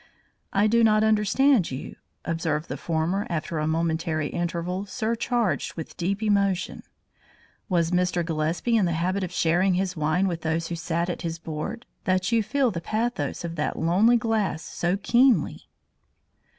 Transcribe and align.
"I 0.51 0.65
do 0.65 0.83
not 0.83 1.03
understand 1.03 1.69
you," 1.69 1.95
observed 2.25 2.69
the 2.69 2.75
former 2.75 3.27
after 3.29 3.59
a 3.59 3.67
momentary 3.67 4.29
interval 4.29 4.87
surcharged 4.87 5.75
with 5.75 5.95
deep 5.95 6.23
emotion. 6.23 6.81
"Was 7.69 7.91
Mr. 7.91 8.25
Gillespie 8.25 8.75
in 8.77 8.85
the 8.85 8.93
habit 8.93 9.23
of 9.23 9.31
sharing 9.31 9.75
his 9.75 9.95
wine 9.95 10.27
with 10.27 10.41
those 10.41 10.69
who 10.69 10.75
sat 10.75 11.07
at 11.07 11.21
his 11.21 11.37
board, 11.37 11.85
that 12.05 12.31
you 12.31 12.41
feel 12.41 12.71
the 12.71 12.81
pathos 12.81 13.43
of 13.43 13.57
that 13.57 13.77
lonely 13.77 14.17
glass 14.17 14.63
so 14.63 14.97
keenly?" 14.97 15.69